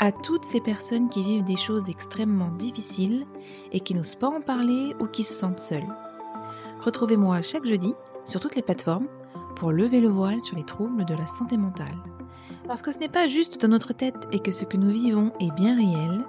[0.00, 3.26] à toutes ces personnes qui vivent des choses extrêmement difficiles
[3.70, 5.86] et qui n'osent pas en parler ou qui se sentent seules.
[6.80, 9.06] Retrouvez-moi chaque jeudi sur toutes les plateformes
[9.56, 11.94] pour lever le voile sur les troubles de la santé mentale.
[12.66, 15.32] Parce que ce n'est pas juste dans notre tête et que ce que nous vivons
[15.38, 16.24] est bien réel,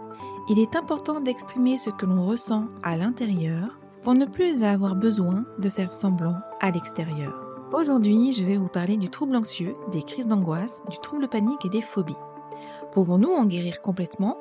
[0.49, 5.45] il est important d'exprimer ce que l'on ressent à l'intérieur pour ne plus avoir besoin
[5.59, 7.47] de faire semblant à l'extérieur.
[7.71, 11.69] Aujourd'hui, je vais vous parler du trouble anxieux, des crises d'angoisse, du trouble panique et
[11.69, 12.17] des phobies.
[12.93, 14.37] Pouvons-nous en guérir complètement?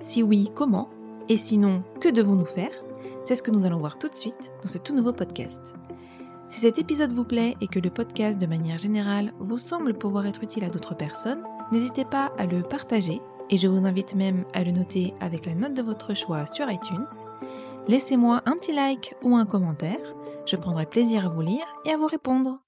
[0.00, 0.88] Si oui, comment?
[1.28, 2.72] Et sinon, que devons-nous faire?
[3.22, 5.74] C'est ce que nous allons voir tout de suite dans ce tout nouveau podcast.
[6.48, 10.26] Si cet épisode vous plaît et que le podcast de manière générale vous semble pouvoir
[10.26, 13.20] être utile à d'autres personnes, n'hésitez pas à le partager
[13.50, 16.70] et je vous invite même à le noter avec la note de votre choix sur
[16.70, 17.06] iTunes.
[17.86, 20.14] Laissez-moi un petit like ou un commentaire,
[20.46, 22.60] je prendrai plaisir à vous lire et à vous répondre.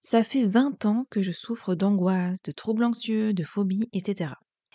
[0.00, 4.30] Ça fait 20 ans que je souffre d'angoisse, de troubles anxieux, de phobies, etc.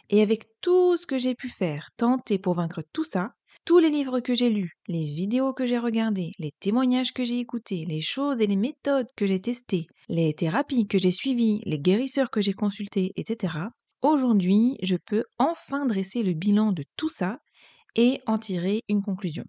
[0.09, 3.33] Et avec tout ce que j'ai pu faire, tenter pour vaincre tout ça,
[3.65, 7.39] tous les livres que j'ai lus, les vidéos que j'ai regardées, les témoignages que j'ai
[7.39, 11.79] écoutés, les choses et les méthodes que j'ai testées, les thérapies que j'ai suivies, les
[11.79, 13.55] guérisseurs que j'ai consultés, etc.,
[14.01, 17.39] aujourd'hui, je peux enfin dresser le bilan de tout ça
[17.95, 19.43] et en tirer une conclusion.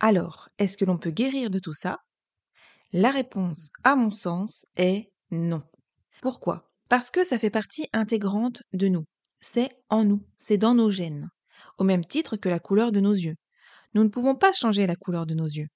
[0.00, 1.98] Alors, est-ce que l'on peut guérir de tout ça?
[2.92, 5.62] La réponse, à mon sens, est non.
[6.22, 6.70] Pourquoi?
[6.88, 9.04] Parce que ça fait partie intégrante de nous
[9.40, 11.30] c'est en nous, c'est dans nos gènes,
[11.78, 13.36] au même titre que la couleur de nos yeux.
[13.94, 15.68] Nous ne pouvons pas changer la couleur de nos yeux.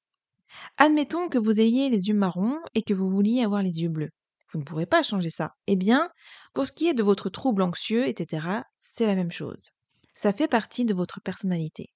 [0.77, 4.11] Admettons que vous ayez les yeux marrons et que vous vouliez avoir les yeux bleus.
[4.53, 5.53] Vous ne pourrez pas changer ça.
[5.67, 6.11] Eh bien,
[6.55, 8.47] pour ce qui est de votre trouble anxieux, etc.,
[8.79, 9.71] c'est la même chose.
[10.15, 11.87] Ça fait partie de votre personnalité.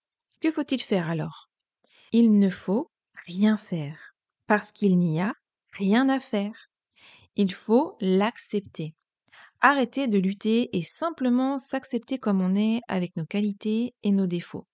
[0.41, 1.51] Que faut-il faire alors?
[2.13, 2.91] Il ne faut
[3.27, 4.15] rien faire,
[4.47, 5.35] parce qu'il n'y a
[5.73, 6.71] rien à faire.
[7.35, 8.95] Il faut l'accepter.
[9.67, 14.67] Arrêter de lutter et simplement s'accepter comme on est avec nos qualités et nos défauts.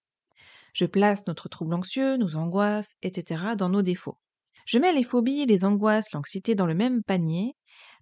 [0.72, 3.54] Je place notre trouble anxieux, nos angoisses, etc.
[3.56, 4.18] dans nos défauts.
[4.66, 7.54] Je mets les phobies, les angoisses, l'anxiété dans le même panier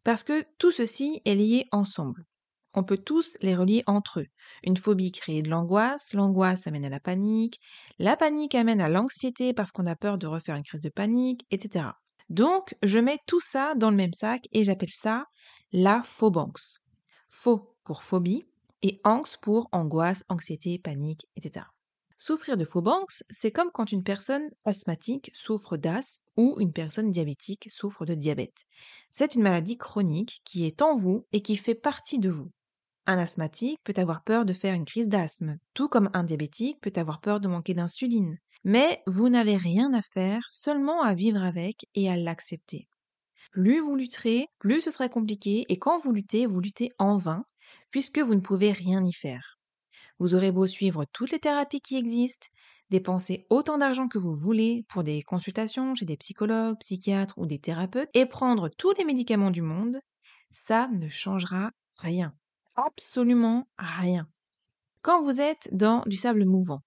[0.03, 2.25] parce que tout ceci est lié ensemble.
[2.73, 4.27] On peut tous les relier entre eux.
[4.65, 7.61] Une phobie crée de l'angoisse, l'angoisse amène à la panique,
[7.99, 11.45] la panique amène à l'anxiété parce qu'on a peur de refaire une crise de panique,
[11.51, 11.85] etc.
[12.31, 15.27] Donc, je mets tout ça dans le même sac et j'appelle ça
[15.73, 16.81] la phobanx.
[17.29, 18.47] Pho pour phobie
[18.83, 21.67] et anx pour angoisse, anxiété, panique, etc.
[22.17, 27.71] Souffrir de phobanx, c'est comme quand une personne asthmatique souffre d'asthme ou une personne diabétique
[27.71, 28.65] souffre de diabète.
[29.11, 32.51] C'est une maladie chronique qui est en vous et qui fait partie de vous.
[33.07, 36.93] Un asthmatique peut avoir peur de faire une crise d'asthme, tout comme un diabétique peut
[36.97, 38.39] avoir peur de manquer d'insuline.
[38.65, 42.89] Mais vous n'avez rien à faire, seulement à vivre avec et à l'accepter.
[43.51, 47.45] Plus vous lutterez, plus ce sera compliqué, et quand vous luttez, vous luttez en vain,
[47.91, 49.59] puisque vous ne pouvez rien y faire.
[50.19, 52.49] Vous aurez beau suivre toutes les thérapies qui existent,
[52.91, 57.59] dépenser autant d'argent que vous voulez pour des consultations chez des psychologues, psychiatres ou des
[57.59, 60.01] thérapeutes, et prendre tous les médicaments du monde,
[60.51, 62.35] ça ne changera rien.
[62.77, 64.29] Absolument rien.
[65.03, 66.81] Quand vous êtes dans du sable mouvant,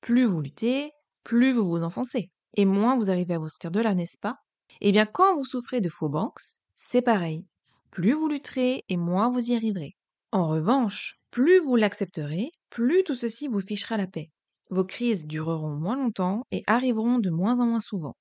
[0.00, 0.92] plus vous luttez,
[1.24, 4.38] plus vous vous enfoncez, et moins vous arrivez à vous sortir de là, n'est-ce pas?
[4.80, 6.40] Eh bien, quand vous souffrez de faux banks,
[6.76, 7.46] c'est pareil.
[7.90, 9.96] Plus vous lutterez et moins vous y arriverez.
[10.32, 14.30] En revanche, plus vous l'accepterez, plus tout ceci vous fichera la paix.
[14.70, 18.16] Vos crises dureront moins longtemps et arriveront de moins en moins souvent.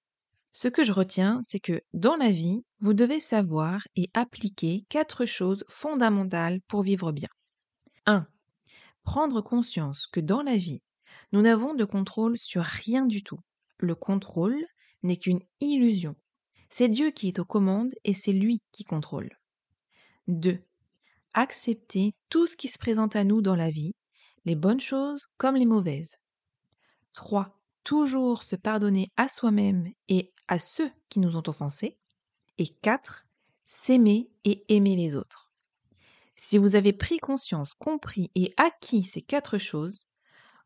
[0.53, 5.25] Ce que je retiens, c'est que dans la vie, vous devez savoir et appliquer quatre
[5.25, 7.29] choses fondamentales pour vivre bien.
[8.05, 8.27] 1.
[9.03, 10.83] Prendre conscience que dans la vie,
[11.31, 13.39] nous n'avons de contrôle sur rien du tout.
[13.77, 14.65] Le contrôle
[15.03, 16.15] n'est qu'une illusion.
[16.73, 19.29] C'est Dieu qui est aux commandes et c'est lui qui contrôle.
[20.27, 20.57] 2.
[21.33, 23.93] Accepter tout ce qui se présente à nous dans la vie,
[24.45, 26.15] les bonnes choses comme les mauvaises.
[27.11, 27.59] 3.
[27.83, 31.97] Toujours se pardonner à soi-même et à ceux qui nous ont offensés.
[32.57, 33.25] Et 4.
[33.65, 35.51] S'aimer et aimer les autres.
[36.37, 40.05] Si vous avez pris conscience, compris et acquis ces quatre choses,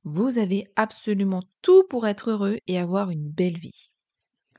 [0.04, 3.90] vous avez absolument tout pour être heureux et avoir une belle vie.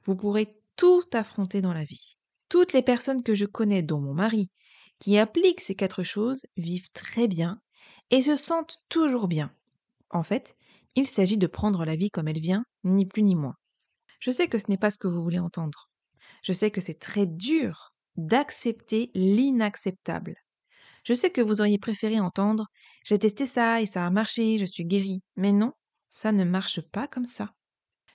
[0.04, 2.16] Vous pourrez tout affronter dans la vie.
[2.48, 4.50] Toutes les personnes que je connais, dont mon mari,
[4.98, 7.60] qui appliquent ces quatre choses, vivent très bien
[8.10, 9.52] et se sentent toujours bien.
[10.10, 10.56] En fait,
[10.98, 13.56] Il s'agit de prendre la vie comme elle vient, ni plus ni moins.
[14.18, 15.90] Je sais que ce n'est pas ce que vous voulez entendre.
[16.42, 20.36] Je sais que c'est très dur d'accepter l'inacceptable.
[21.04, 22.66] Je sais que vous auriez préféré entendre
[23.04, 25.22] J'ai testé ça et ça a marché, je suis guéri.
[25.36, 25.72] Mais non,
[26.08, 27.52] ça ne marche pas comme ça.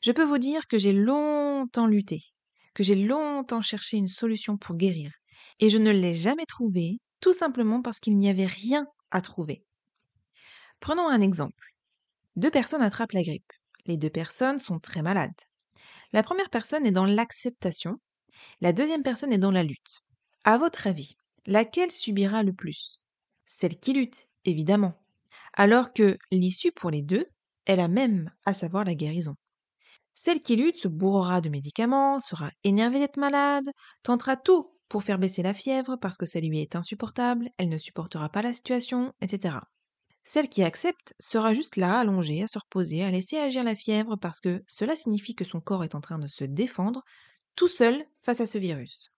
[0.01, 2.23] Je peux vous dire que j'ai longtemps lutté,
[2.73, 5.11] que j'ai longtemps cherché une solution pour guérir,
[5.59, 9.63] et je ne l'ai jamais trouvée, tout simplement parce qu'il n'y avait rien à trouver.
[10.79, 11.75] Prenons un exemple.
[12.35, 13.51] Deux personnes attrapent la grippe.
[13.85, 15.31] Les deux personnes sont très malades.
[16.13, 17.99] La première personne est dans l'acceptation,
[18.61, 20.01] la deuxième personne est dans la lutte.
[20.43, 21.15] À votre avis,
[21.45, 23.01] laquelle subira le plus?
[23.45, 24.93] Celle qui lutte, évidemment.
[25.53, 27.25] Alors que l'issue pour les deux
[27.65, 29.35] est la même, à savoir la guérison.
[30.23, 33.71] Celle qui lutte se bourrera de médicaments, sera énervée d'être malade,
[34.03, 37.79] tentera tout pour faire baisser la fièvre parce que ça lui est insupportable, elle ne
[37.79, 39.55] supportera pas la situation, etc.
[40.23, 44.15] Celle qui accepte sera juste là, allongée, à se reposer, à laisser agir la fièvre
[44.15, 47.01] parce que cela signifie que son corps est en train de se défendre
[47.55, 49.15] tout seul face à ce virus.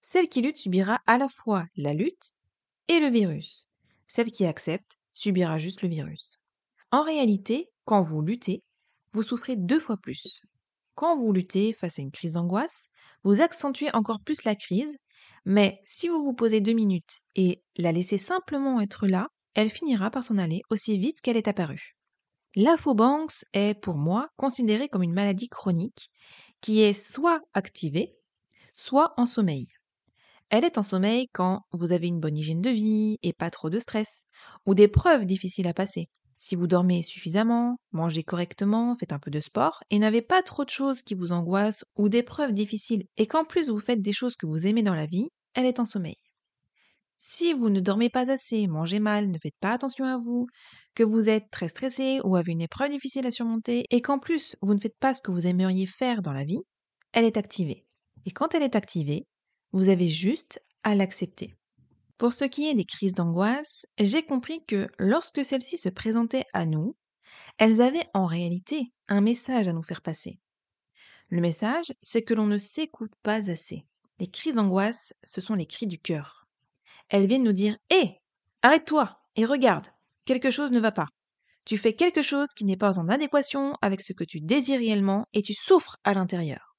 [0.00, 2.34] Celle qui lutte subira à la fois la lutte
[2.88, 3.68] et le virus.
[4.08, 6.40] Celle qui accepte subira juste le virus.
[6.90, 8.64] En réalité, quand vous luttez,
[9.12, 10.42] vous souffrez deux fois plus.
[10.94, 12.88] Quand vous luttez face à une crise d'angoisse,
[13.24, 14.96] vous accentuez encore plus la crise,
[15.44, 20.10] mais si vous vous posez deux minutes et la laissez simplement être là, elle finira
[20.10, 21.96] par s'en aller aussi vite qu'elle est apparue.
[22.54, 26.10] L'infobanks est pour moi considérée comme une maladie chronique
[26.60, 28.16] qui est soit activée,
[28.74, 29.68] soit en sommeil.
[30.50, 33.70] Elle est en sommeil quand vous avez une bonne hygiène de vie et pas trop
[33.70, 34.26] de stress,
[34.66, 36.08] ou des preuves difficiles à passer.
[36.44, 40.64] Si vous dormez suffisamment, mangez correctement, faites un peu de sport et n'avez pas trop
[40.64, 44.12] de choses qui vous angoissent ou des preuves difficiles et qu'en plus vous faites des
[44.12, 46.16] choses que vous aimez dans la vie, elle est en sommeil.
[47.20, 50.48] Si vous ne dormez pas assez, mangez mal, ne faites pas attention à vous,
[50.96, 54.56] que vous êtes très stressé ou avez une épreuve difficile à surmonter, et qu'en plus
[54.62, 56.64] vous ne faites pas ce que vous aimeriez faire dans la vie,
[57.12, 57.86] elle est activée.
[58.26, 59.28] Et quand elle est activée,
[59.70, 61.54] vous avez juste à l'accepter.
[62.22, 66.66] Pour ce qui est des crises d'angoisse, j'ai compris que lorsque celles-ci se présentaient à
[66.66, 66.94] nous,
[67.58, 70.38] elles avaient en réalité un message à nous faire passer.
[71.30, 73.84] Le message, c'est que l'on ne s'écoute pas assez.
[74.20, 76.46] Les crises d'angoisse, ce sont les cris du cœur
[77.08, 78.20] elles viennent nous dire Hé,
[78.62, 79.88] arrête-toi et regarde,
[80.24, 81.08] quelque chose ne va pas.
[81.64, 85.26] Tu fais quelque chose qui n'est pas en adéquation avec ce que tu désires réellement
[85.32, 86.76] et tu souffres à l'intérieur.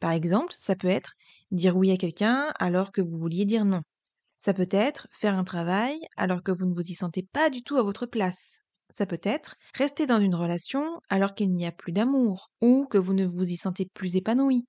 [0.00, 1.14] Par exemple, ça peut être
[1.50, 3.80] dire oui à quelqu'un alors que vous vouliez dire non.
[4.36, 7.62] Ça peut être faire un travail alors que vous ne vous y sentez pas du
[7.62, 8.60] tout à votre place.
[8.90, 12.98] Ça peut être rester dans une relation alors qu'il n'y a plus d'amour ou que
[12.98, 14.66] vous ne vous y sentez plus épanoui.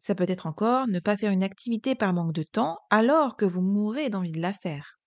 [0.00, 3.44] Ça peut être encore ne pas faire une activité par manque de temps alors que
[3.44, 4.98] vous mourrez d'envie de la faire.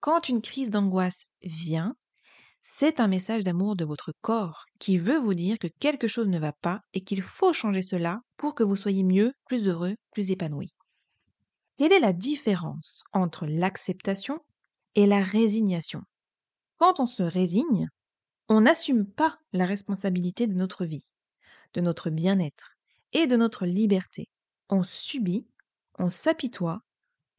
[0.00, 1.94] Quand une crise d'angoisse vient,
[2.60, 6.38] c'est un message d'amour de votre corps qui veut vous dire que quelque chose ne
[6.38, 10.30] va pas et qu'il faut changer cela pour que vous soyez mieux, plus heureux, plus
[10.30, 10.68] épanoui.
[11.82, 14.38] Quelle est la différence entre l'acceptation
[14.94, 16.02] et la résignation?
[16.76, 17.88] Quand on se résigne,
[18.48, 21.12] on n'assume pas la responsabilité de notre vie,
[21.74, 22.76] de notre bien-être,
[23.12, 24.28] et de notre liberté.
[24.68, 25.48] On subit,
[25.98, 26.82] on s'apitoie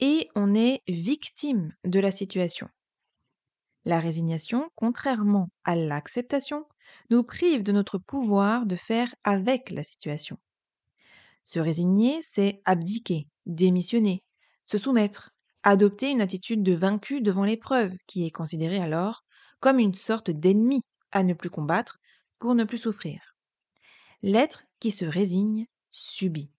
[0.01, 2.67] et on est victime de la situation.
[3.85, 6.65] La résignation, contrairement à l'acceptation,
[7.09, 10.37] nous prive de notre pouvoir de faire avec la situation.
[11.45, 14.21] Se résigner, c'est abdiquer, démissionner,
[14.65, 15.31] se soumettre,
[15.63, 19.23] adopter une attitude de vaincu devant l'épreuve, qui est considérée alors
[19.59, 21.99] comme une sorte d'ennemi à ne plus combattre
[22.39, 23.19] pour ne plus souffrir.
[24.21, 26.51] L'être qui se résigne subit.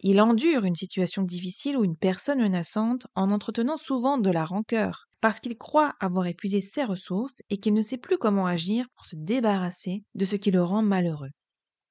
[0.00, 5.08] Il endure une situation difficile ou une personne menaçante en entretenant souvent de la rancœur,
[5.20, 9.06] parce qu'il croit avoir épuisé ses ressources et qu'il ne sait plus comment agir pour
[9.06, 11.30] se débarrasser de ce qui le rend malheureux.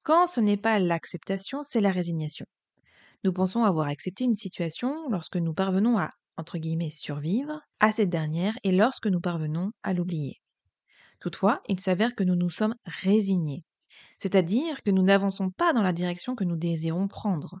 [0.02, 2.46] Quand ce n'est pas l'acceptation, c'est la résignation.
[3.24, 6.12] Nous pensons avoir accepté une situation lorsque nous parvenons à,
[6.90, 10.40] survivre à cette dernière et lorsque nous parvenons à l'oublier.
[11.20, 13.64] Toutefois, il s'avère que nous nous sommes résignés
[14.18, 17.60] c'est-à-dire que nous n'avançons pas dans la direction que nous désirons prendre.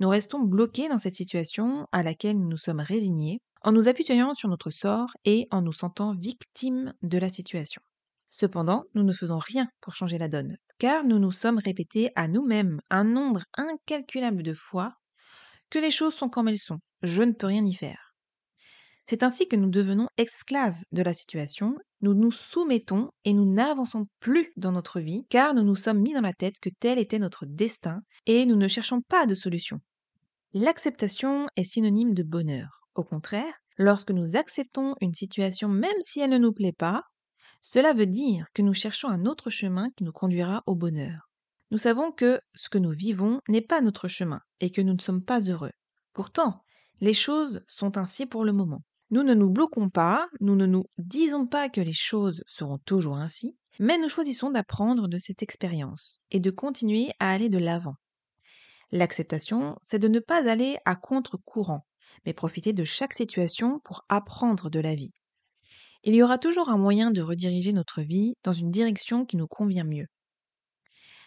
[0.00, 4.34] Nous restons bloqués dans cette situation à laquelle nous nous sommes résignés, en nous appuyant
[4.34, 7.80] sur notre sort et en nous sentant victimes de la situation.
[8.28, 12.28] Cependant, nous ne faisons rien pour changer la donne, car nous nous sommes répétés à
[12.28, 14.94] nous-mêmes un nombre incalculable de fois
[15.70, 18.14] que les choses sont comme elles sont, je ne peux rien y faire.
[19.06, 24.06] C'est ainsi que nous devenons esclaves de la situation, nous nous soumettons et nous n'avançons
[24.18, 27.18] plus dans notre vie car nous nous sommes mis dans la tête que tel était
[27.18, 29.80] notre destin et nous ne cherchons pas de solution.
[30.54, 32.88] L'acceptation est synonyme de bonheur.
[32.94, 37.02] Au contraire, lorsque nous acceptons une situation même si elle ne nous plaît pas,
[37.66, 41.30] Cela veut dire que nous cherchons un autre chemin qui nous conduira au bonheur.
[41.70, 45.00] Nous savons que ce que nous vivons n'est pas notre chemin et que nous ne
[45.00, 45.72] sommes pas heureux.
[46.12, 46.62] Pourtant,
[47.00, 48.82] les choses sont ainsi pour le moment.
[49.08, 53.16] Nous ne nous bloquons pas, nous ne nous disons pas que les choses seront toujours
[53.16, 57.94] ainsi, mais nous choisissons d'apprendre de cette expérience et de continuer à aller de l'avant.
[58.92, 61.86] L'acceptation, c'est de ne pas aller à contre-courant,
[62.26, 65.14] mais profiter de chaque situation pour apprendre de la vie.
[66.06, 69.46] Il y aura toujours un moyen de rediriger notre vie dans une direction qui nous
[69.46, 70.06] convient mieux.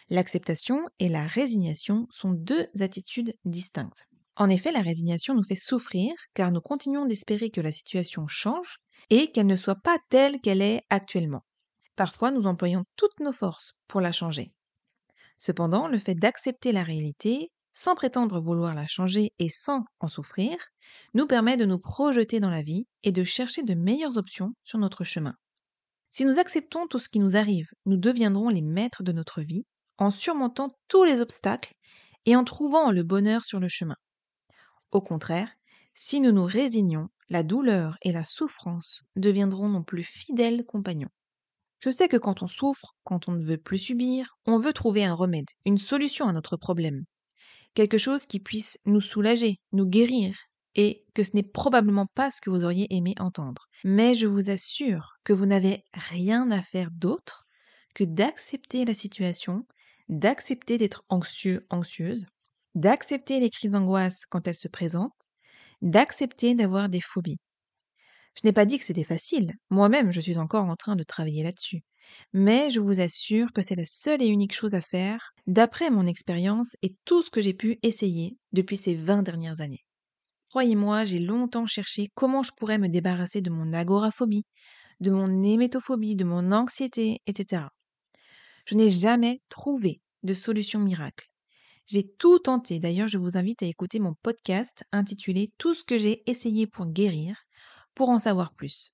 [0.08, 4.06] L'acceptation et la résignation sont deux attitudes distinctes.
[4.36, 8.76] En effet, la résignation nous fait souffrir car nous continuons d'espérer que la situation change
[9.10, 11.44] et qu'elle ne soit pas telle qu'elle est actuellement.
[11.96, 14.52] Parfois, nous employons toutes nos forces pour la changer.
[15.38, 20.56] Cependant, le fait d'accepter la réalité, sans prétendre vouloir la changer et sans en souffrir,
[21.14, 24.80] nous permet de nous projeter dans la vie et de chercher de meilleures options sur
[24.80, 25.36] notre chemin.
[26.10, 29.64] Si nous acceptons tout ce qui nous arrive, nous deviendrons les maîtres de notre vie
[29.96, 31.72] en surmontant tous les obstacles
[32.26, 33.96] et en trouvant le bonheur sur le chemin.
[34.90, 35.52] Au contraire,
[35.94, 41.10] si nous nous résignons, la douleur et la souffrance deviendront nos plus fidèles compagnons.
[41.78, 45.04] Je sais que quand on souffre, quand on ne veut plus subir, on veut trouver
[45.04, 47.04] un remède, une solution à notre problème.
[47.78, 50.36] Quelque chose qui puisse nous soulager, nous guérir,
[50.74, 53.68] et que ce n'est probablement pas ce que vous auriez aimé entendre.
[53.84, 57.46] Mais je vous assure que vous n'avez rien à faire d'autre
[57.94, 59.64] que d'accepter la situation,
[60.08, 62.26] d'accepter d'être anxieux, anxieuse,
[62.74, 65.28] d'accepter les crises d'angoisse quand elles se présentent,
[65.80, 67.38] d'accepter d'avoir des phobies.
[68.34, 71.44] Je n'ai pas dit que c'était facile, moi-même je suis encore en train de travailler
[71.44, 71.84] là-dessus,
[72.32, 76.06] mais je vous assure que c'est la seule et unique chose à faire d'après mon
[76.06, 79.84] expérience et tout ce que j'ai pu essayer depuis ces 20 dernières années.
[80.50, 84.46] Croyez-moi, j'ai longtemps cherché comment je pourrais me débarrasser de mon agoraphobie,
[85.00, 87.64] de mon hémétophobie, de mon anxiété, etc.
[88.64, 91.28] Je n'ai jamais trouvé de solution miracle.
[91.86, 92.80] J'ai tout tenté.
[92.80, 96.86] D'ailleurs, je vous invite à écouter mon podcast intitulé Tout ce que j'ai essayé pour
[96.86, 97.36] guérir,
[97.94, 98.92] pour en savoir plus.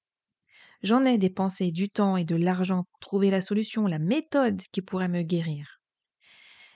[0.84, 4.82] J'en ai dépensé du temps et de l'argent pour trouver la solution, la méthode qui
[4.82, 5.80] pourrait me guérir.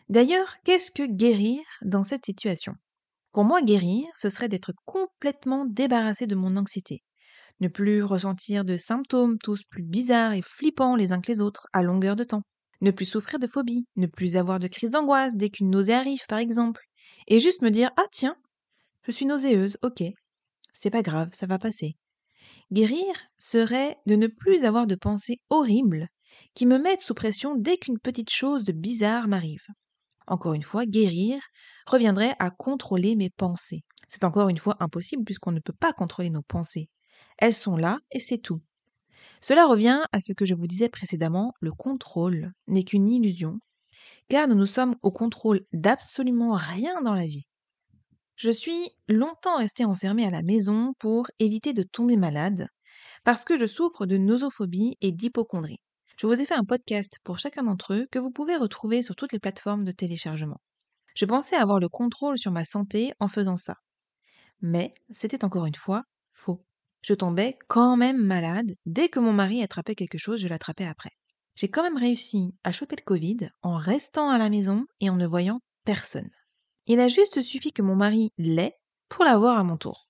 [0.08, 2.72] D'ailleurs, qu'est-ce que guérir dans cette situation?
[3.32, 7.02] Pour moi, guérir, ce serait d'être complètement débarrassé de mon anxiété,
[7.60, 11.66] ne plus ressentir de symptômes tous plus bizarres et flippants les uns que les autres
[11.74, 12.42] à longueur de temps
[12.80, 16.24] ne plus souffrir de phobie, ne plus avoir de crise d'angoisse dès qu'une nausée arrive,
[16.28, 16.80] par exemple,
[17.26, 18.36] et juste me dire Ah tiens,
[19.02, 20.02] je suis nauséeuse, ok,
[20.72, 21.96] c'est pas grave, ça va passer.
[22.70, 26.08] Guérir serait de ne plus avoir de pensées horribles
[26.54, 29.64] qui me mettent sous pression dès qu'une petite chose de bizarre m'arrive.
[30.26, 31.40] Encore une fois, guérir
[31.86, 33.84] reviendrait à contrôler mes pensées.
[34.06, 36.90] C'est encore une fois impossible puisqu'on ne peut pas contrôler nos pensées.
[37.38, 38.60] Elles sont là et c'est tout.
[39.40, 43.60] Cela revient à ce que je vous disais précédemment, le contrôle n'est qu'une illusion,
[44.28, 47.48] car nous nous sommes au contrôle d'absolument rien dans la vie.
[48.38, 52.68] Je suis longtemps restée enfermée à la maison pour éviter de tomber malade,
[53.24, 55.80] parce que je souffre de nosophobie et d'hypochondrie.
[56.16, 59.16] Je vous ai fait un podcast pour chacun d'entre eux que vous pouvez retrouver sur
[59.16, 60.60] toutes les plateformes de téléchargement.
[61.16, 63.74] Je pensais avoir le contrôle sur ma santé en faisant ça.
[64.60, 66.64] Mais c'était encore une fois faux
[67.02, 68.74] je tombais quand même malade.
[68.86, 71.10] Dès que mon mari attrapait quelque chose, je l'attrapais après.
[71.54, 75.16] J'ai quand même réussi à choper le Covid en restant à la maison et en
[75.16, 76.30] ne voyant personne.
[76.90, 78.74] Il a juste suffi que mon mari l'ait
[79.10, 80.08] pour l'avoir à mon tour.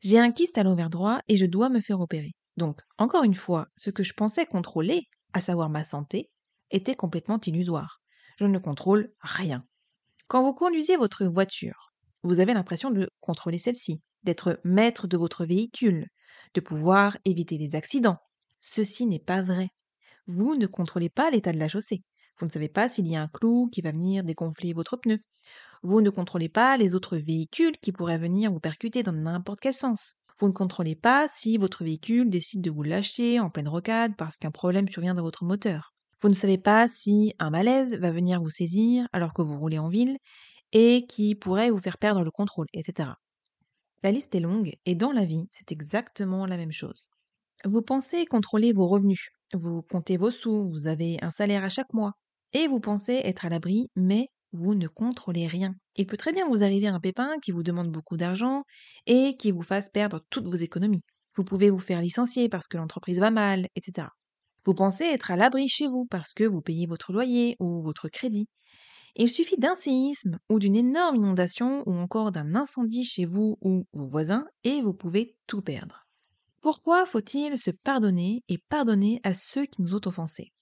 [0.00, 2.32] J'ai un kyste à l'envers droit et je dois me faire opérer.
[2.56, 6.28] Donc, encore une fois, ce que je pensais contrôler, à savoir ma santé,
[6.72, 8.00] était complètement illusoire.
[8.36, 9.64] Je ne contrôle rien.
[10.26, 11.92] Quand vous conduisez votre voiture,
[12.24, 16.08] vous avez l'impression de contrôler celle-ci, d'être maître de votre véhicule,
[16.54, 18.18] de pouvoir éviter les accidents.
[18.58, 19.68] Ceci n'est pas vrai.
[20.26, 22.02] Vous ne contrôlez pas l'état de la chaussée.
[22.40, 25.18] Vous ne savez pas s'il y a un clou qui va venir dégonfler votre pneu.
[25.82, 29.74] Vous ne contrôlez pas les autres véhicules qui pourraient venir vous percuter dans n'importe quel
[29.74, 30.14] sens.
[30.38, 34.36] Vous ne contrôlez pas si votre véhicule décide de vous lâcher en pleine rocade parce
[34.36, 35.92] qu'un problème survient dans votre moteur.
[36.20, 39.78] Vous ne savez pas si un malaise va venir vous saisir alors que vous roulez
[39.78, 40.18] en ville
[40.72, 43.10] et qui pourrait vous faire perdre le contrôle, etc.
[44.02, 47.10] La liste est longue et dans la vie, c'est exactement la même chose.
[47.64, 51.92] Vous pensez contrôler vos revenus, vous comptez vos sous, vous avez un salaire à chaque
[51.92, 52.12] mois,
[52.52, 55.74] et vous pensez être à l'abri, mais vous ne contrôlez rien.
[55.96, 58.64] Il peut très bien vous arriver un pépin qui vous demande beaucoup d'argent
[59.06, 61.02] et qui vous fasse perdre toutes vos économies.
[61.36, 64.08] Vous pouvez vous faire licencier parce que l'entreprise va mal, etc.
[64.64, 68.08] Vous pensez être à l'abri chez vous parce que vous payez votre loyer ou votre
[68.08, 68.48] crédit.
[69.16, 73.84] Il suffit d'un séisme ou d'une énorme inondation ou encore d'un incendie chez vous ou
[73.92, 76.06] vos voisins et vous pouvez tout perdre.
[76.60, 80.52] Pourquoi faut-il se pardonner et pardonner à ceux qui nous ont offensés?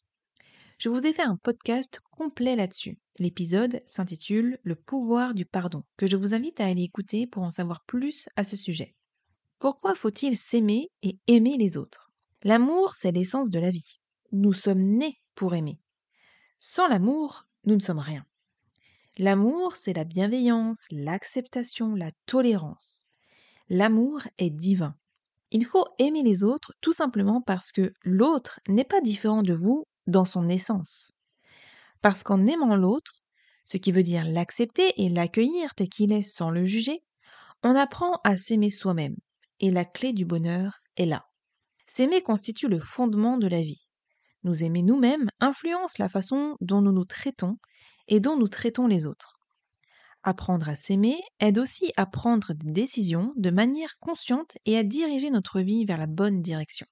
[0.79, 2.99] Je vous ai fait un podcast complet là-dessus.
[3.19, 7.51] L'épisode s'intitule Le pouvoir du pardon, que je vous invite à aller écouter pour en
[7.51, 8.95] savoir plus à ce sujet.
[9.59, 12.13] Pourquoi faut-il s'aimer et aimer les autres?
[12.43, 14.01] L'amour, c'est l'essence de la vie.
[14.33, 15.81] Nous sommes nés pour aimer.
[16.59, 18.27] Sans l'amour, nous ne sommes rien.
[19.17, 23.07] L'amour, c'est la bienveillance, l'acceptation, la tolérance.
[23.71, 24.95] L'amour est divin.
[25.51, 29.87] Il faut aimer les autres tout simplement parce que l'autre n'est pas différent de vous
[30.07, 31.13] dans son essence.
[32.03, 33.23] Parce qu'en aimant l'autre,
[33.65, 37.03] ce qui veut dire l'accepter et l'accueillir tel qu'il est sans le juger,
[37.63, 39.17] on apprend à s'aimer soi-même.
[39.61, 41.25] Et la clé du bonheur est là.
[41.87, 43.87] S'aimer constitue le fondement de la vie.
[44.45, 47.57] Nous aimer nous-mêmes influence la façon dont nous nous traitons
[48.07, 49.39] et dont nous traitons les autres.
[50.23, 55.31] Apprendre à s'aimer aide aussi à prendre des décisions de manière consciente et à diriger
[55.31, 56.87] notre vie vers la bonne direction.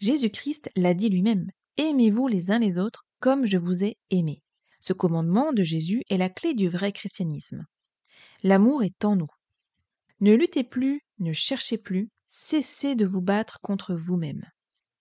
[0.00, 4.42] Jésus-Christ l'a dit lui-même, Aimez-vous les uns les autres comme je vous ai aimé.
[4.80, 7.64] Ce commandement de Jésus est la clé du vrai christianisme.
[8.42, 9.30] L'amour est en nous.
[10.20, 14.44] Ne luttez plus, ne cherchez plus, cessez de vous battre contre vous-même.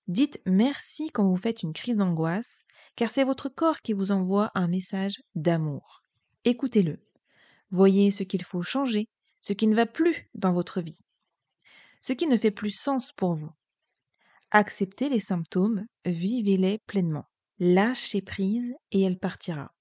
[0.07, 2.63] Dites merci quand vous faites une crise d'angoisse,
[2.95, 6.03] car c'est votre corps qui vous envoie un message d'amour.
[6.45, 6.99] Écoutez-le.
[7.71, 9.07] Voyez ce qu'il faut changer,
[9.41, 10.99] ce qui ne va plus dans votre vie,
[12.01, 13.51] ce qui ne fait plus sens pour vous.
[14.55, 17.25] Acceptez les symptômes, vivez-les pleinement.
[17.57, 19.73] Lâchez prise et elle partira.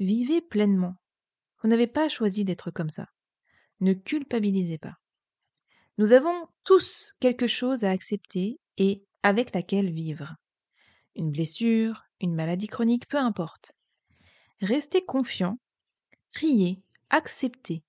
[0.00, 0.96] Vivez pleinement.
[1.62, 3.06] Vous n'avez pas choisi d'être comme ça.
[3.78, 4.96] Ne culpabilisez pas.
[5.98, 10.34] Nous avons tous quelque chose à accepter et avec laquelle vivre.
[11.14, 13.70] Une blessure, une maladie chronique, peu importe.
[14.60, 15.60] Restez confiant,
[16.32, 17.84] priez, acceptez,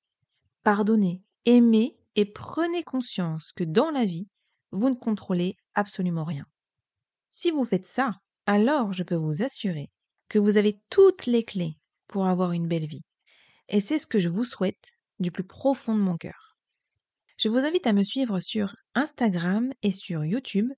[0.62, 4.28] pardonnez, aimez et prenez conscience que dans la vie,
[4.70, 6.46] vous ne contrôlez absolument rien.
[7.30, 9.90] Si vous faites ça, alors je peux vous assurer
[10.30, 13.04] que vous avez toutes les clés pour avoir une belle vie.
[13.70, 16.58] Et c'est ce que je vous souhaite du plus profond de mon cœur.
[17.38, 20.72] Je vous invite à me suivre sur Instagram et sur YouTube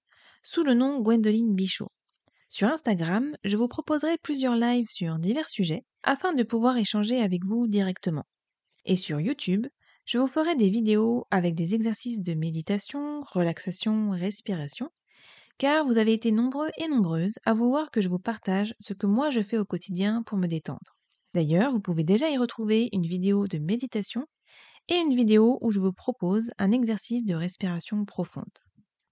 [0.44, 1.92] sous le nom Gwendoline Bichot.
[2.48, 7.44] Sur Instagram, je vous proposerai plusieurs lives sur divers sujets afin de pouvoir échanger avec
[7.44, 8.26] vous directement.
[8.86, 9.68] Et sur YouTube,
[10.06, 14.90] je vous ferai des vidéos avec des exercices de méditation, relaxation, respiration,
[15.58, 19.08] car vous avez été nombreux et nombreuses à vouloir que je vous partage ce que
[19.08, 20.96] moi je fais au quotidien pour me détendre.
[21.34, 24.26] D'ailleurs, vous pouvez déjà y retrouver une vidéo de méditation
[24.90, 28.46] et une vidéo où je vous propose un exercice de respiration profonde.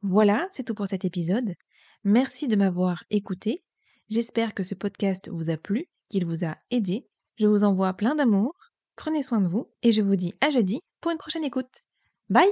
[0.04, 1.56] Voilà, c'est tout pour cet épisode.
[2.04, 3.64] Merci de m'avoir écouté.
[4.10, 7.08] J'espère que ce podcast vous a plu, qu'il vous a aidé.
[7.38, 8.54] Je vous envoie plein d'amour
[8.96, 11.84] Prenez soin de vous et je vous dis à jeudi pour une prochaine écoute.
[12.30, 12.50] Bye